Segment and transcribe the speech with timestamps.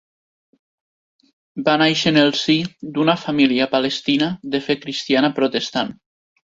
[1.67, 2.57] Va nàixer en el si
[2.97, 5.99] d'una família palestina de fe cristiana protestant.